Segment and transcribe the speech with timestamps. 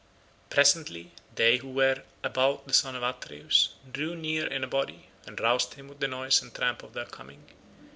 [0.49, 5.39] Presently they who were about the son of Atreus drew near in a body, and
[5.39, 7.43] roused him with the noise and tramp of their coming.